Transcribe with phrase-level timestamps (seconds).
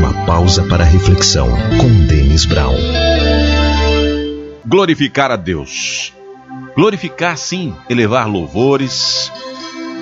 [0.00, 1.46] Uma pausa para reflexão
[1.78, 2.74] com Denis Brown.
[4.66, 6.14] Glorificar a Deus.
[6.74, 9.30] Glorificar, sim, elevar louvores,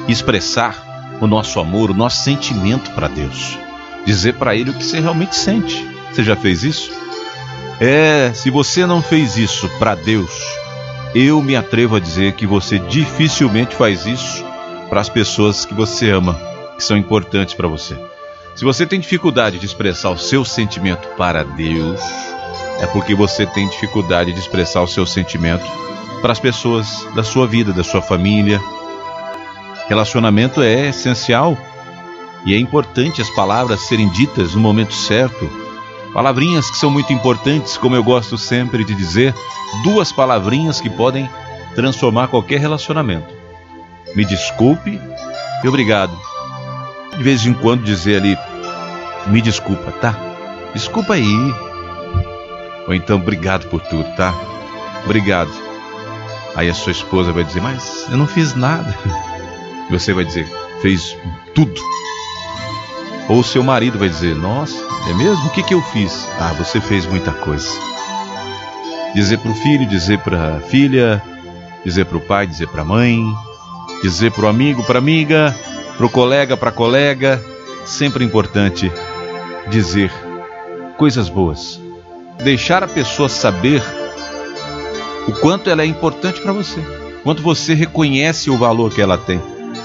[0.06, 3.58] expressar o nosso amor, o nosso sentimento para Deus.
[4.06, 5.84] Dizer para Ele o que você realmente sente.
[6.12, 6.92] Você já fez isso?
[7.80, 10.30] É, se você não fez isso para Deus,
[11.12, 14.44] eu me atrevo a dizer que você dificilmente faz isso
[14.88, 16.40] para as pessoas que você ama,
[16.76, 17.96] que são importantes para você.
[18.58, 22.00] Se você tem dificuldade de expressar o seu sentimento para Deus,
[22.80, 25.64] é porque você tem dificuldade de expressar o seu sentimento
[26.20, 28.60] para as pessoas da sua vida, da sua família.
[29.86, 31.56] Relacionamento é essencial
[32.44, 35.48] e é importante as palavras serem ditas no momento certo.
[36.12, 39.32] Palavrinhas que são muito importantes, como eu gosto sempre de dizer,
[39.84, 41.30] duas palavrinhas que podem
[41.76, 43.32] transformar qualquer relacionamento.
[44.16, 45.00] Me desculpe
[45.62, 46.18] e obrigado.
[47.16, 48.38] De vez em quando dizer ali,
[49.26, 50.14] me desculpa, tá?
[50.74, 51.54] Desculpa aí.
[52.86, 54.34] Ou então, obrigado por tudo, tá?
[55.04, 55.50] Obrigado.
[56.54, 58.94] Aí a sua esposa vai dizer, mas eu não fiz nada.
[59.88, 60.46] E você vai dizer,
[60.80, 61.16] fez
[61.54, 61.80] tudo.
[63.28, 64.76] Ou o seu marido vai dizer, nossa,
[65.08, 65.46] é mesmo?
[65.46, 66.28] O que, que eu fiz?
[66.40, 67.68] Ah, você fez muita coisa.
[69.14, 71.22] Dizer para o filho, dizer para a filha,
[71.84, 73.22] dizer para o pai, dizer para a mãe,
[74.02, 75.54] dizer para o amigo, para a amiga,
[75.96, 77.42] para o colega, para a colega.
[77.84, 78.92] Sempre importante
[79.68, 80.12] dizer
[80.96, 81.80] coisas boas.
[82.42, 83.82] Deixar a pessoa saber
[85.26, 86.80] o quanto ela é importante para você,
[87.22, 89.40] quanto você reconhece o valor que ela tem.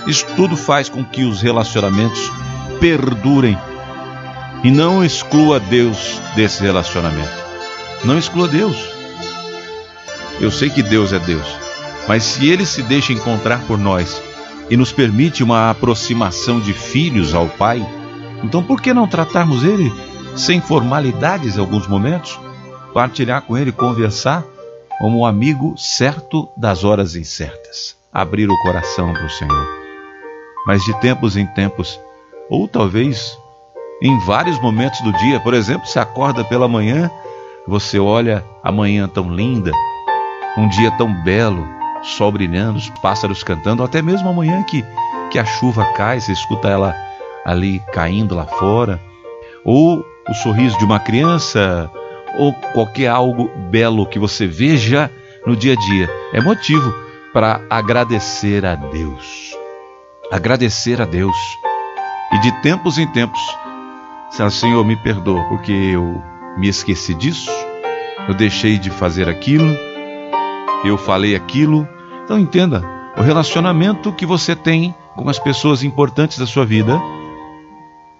[0.07, 2.31] Isso tudo faz com que os relacionamentos
[2.79, 3.57] perdurem.
[4.63, 7.43] E não exclua Deus desse relacionamento.
[8.05, 8.77] Não exclua Deus.
[10.39, 11.45] Eu sei que Deus é Deus,
[12.07, 14.21] mas se Ele se deixa encontrar por nós
[14.69, 17.85] e nos permite uma aproximação de filhos ao Pai,
[18.43, 19.91] então por que não tratarmos ele
[20.35, 22.39] sem formalidades em alguns momentos?
[22.93, 24.43] Partilhar com ele, conversar
[24.99, 27.95] como um amigo certo das horas incertas.
[28.11, 29.67] Abrir o coração para o Senhor.
[30.67, 31.99] Mas de tempos em tempos,
[32.49, 33.37] ou talvez
[34.01, 37.09] em vários momentos do dia, por exemplo, se acorda pela manhã,
[37.67, 39.71] você olha a manhã tão linda,
[40.57, 41.65] um dia tão belo,
[42.03, 44.83] sol brilhando, os pássaros cantando, até mesmo amanhã que,
[45.31, 46.93] que a chuva cai, você escuta ela
[47.45, 48.99] ali caindo lá fora,
[49.63, 51.89] ou o sorriso de uma criança,
[52.37, 55.11] ou qualquer algo belo que você veja
[55.45, 56.93] no dia a dia, é motivo
[57.33, 59.57] para agradecer a Deus.
[60.31, 61.35] Agradecer a Deus.
[62.31, 63.41] E de tempos em tempos,
[64.51, 66.21] Senhor, me perdoa, porque eu
[66.57, 67.51] me esqueci disso,
[68.27, 69.75] eu deixei de fazer aquilo,
[70.83, 71.87] eu falei aquilo.
[72.23, 72.83] Então entenda,
[73.17, 76.99] o relacionamento que você tem com as pessoas importantes da sua vida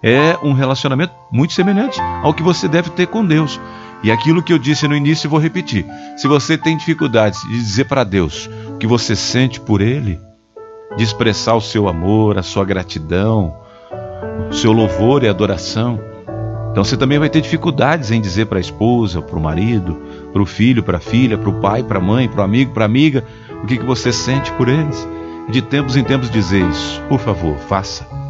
[0.03, 3.59] é um relacionamento muito semelhante ao que você deve ter com Deus.
[4.03, 5.86] E aquilo que eu disse no início, vou repetir.
[6.18, 10.19] Se você tem dificuldades de dizer para Deus o que você sente por Ele,
[10.97, 13.56] de expressar o seu amor, a sua gratidão,
[14.50, 15.97] o seu louvor e adoração,
[16.72, 20.02] então você também vai ter dificuldades em dizer para a esposa, para o marido,
[20.34, 22.74] para o filho, para a filha, para o pai, para a mãe, para o amigo,
[22.74, 23.24] para a amiga,
[23.63, 25.08] o que, que você sente por eles.
[25.50, 27.02] De tempos em tempos dizer isso.
[27.08, 28.23] Por favor, faça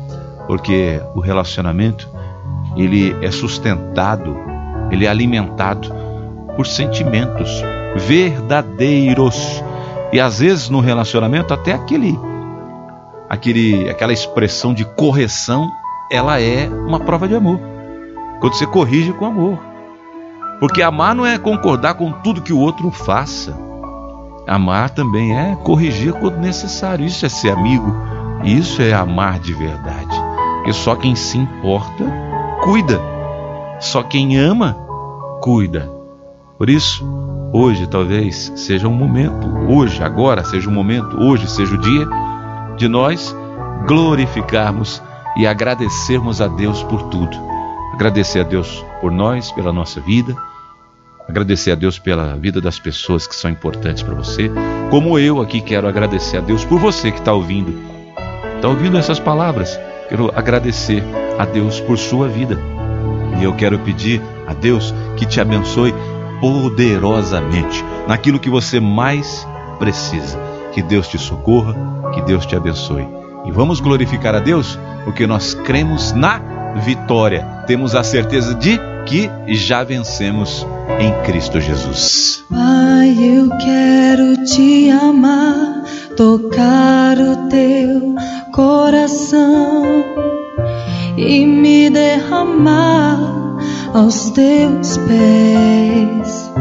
[0.48, 2.09] porque o relacionamento
[2.76, 4.36] ele é sustentado,
[4.92, 5.94] ele é alimentado
[6.56, 7.62] por sentimentos
[7.96, 9.64] verdadeiros.
[10.12, 12.18] E às vezes no relacionamento até aquele
[13.30, 15.68] aquele aquela expressão de correção,
[16.12, 17.60] ela é uma prova de amor.
[18.40, 19.60] Quando você corrige com amor.
[20.60, 23.58] Porque amar não é concordar com tudo que o outro faça.
[24.48, 27.06] Amar também é corrigir quando necessário.
[27.06, 27.94] Isso é ser amigo.
[28.44, 30.22] Isso é amar de verdade.
[30.63, 32.06] Porque só quem se importa,
[32.62, 32.97] cuida.
[33.81, 34.74] Só quem ama,
[35.41, 35.91] cuida.
[36.57, 37.06] Por isso,
[37.51, 42.07] hoje talvez seja um momento, hoje, agora seja um momento, hoje seja o dia
[42.78, 43.35] de nós
[43.85, 45.03] glorificarmos
[45.35, 47.38] e agradecermos a Deus por tudo.
[47.94, 50.33] Agradecer a Deus por nós, pela nossa vida,
[51.27, 54.50] agradecer a Deus pela vida das pessoas que são importantes para você,
[54.89, 57.77] como eu aqui quero agradecer a Deus por você que está ouvindo.
[58.56, 59.77] Está ouvindo essas palavras?
[60.09, 61.03] Quero agradecer
[61.38, 62.57] a Deus por sua vida.
[63.39, 65.94] E eu quero pedir a Deus que te abençoe
[66.39, 69.47] poderosamente naquilo que você mais
[69.79, 70.38] precisa.
[70.71, 71.75] Que Deus te socorra,
[72.13, 73.07] que Deus te abençoe.
[73.45, 76.41] E vamos glorificar a Deus porque nós cremos na
[76.83, 77.63] vitória.
[77.67, 80.65] Temos a certeza de que já vencemos
[81.00, 82.44] em Cristo Jesus.
[82.50, 85.83] Pai, eu quero te amar,
[86.15, 88.12] tocar o teu
[88.53, 89.83] coração
[91.17, 93.19] e me derramar
[93.94, 96.53] aos teus pés.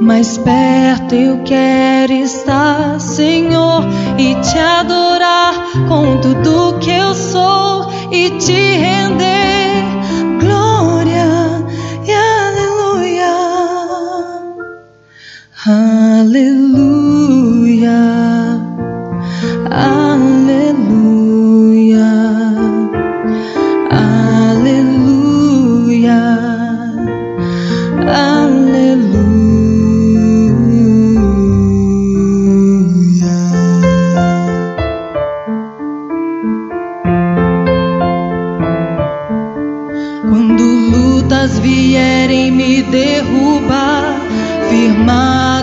[0.00, 3.84] Mais perto eu quero estar, Senhor,
[4.18, 5.54] e te adorar
[5.86, 8.52] com tudo que eu sou e te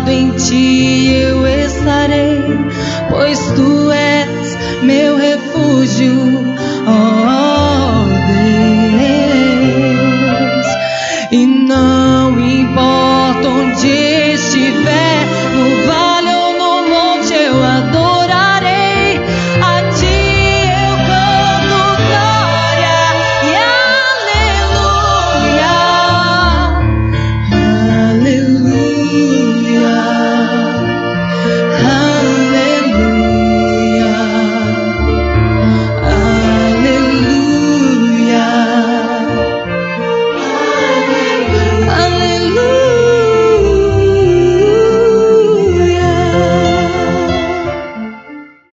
[0.07, 2.41] firmado em ti eu estarei,
[3.09, 6.55] pois tu és meu refúgio,
[6.85, 6.91] ó
[8.01, 8.05] oh
[9.77, 10.67] Deus,
[11.31, 13.06] e não importa.